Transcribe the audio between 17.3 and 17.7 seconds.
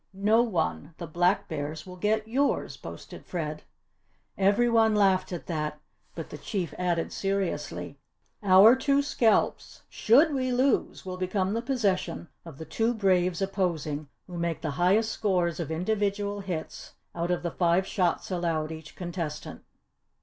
the